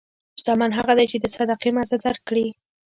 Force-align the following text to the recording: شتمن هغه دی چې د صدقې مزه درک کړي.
شتمن 0.39 0.71
هغه 0.79 0.93
دی 0.97 1.05
چې 1.11 1.17
د 1.19 1.25
صدقې 1.35 1.69
مزه 1.77 1.97
درک 2.03 2.21
کړي. 2.29 2.47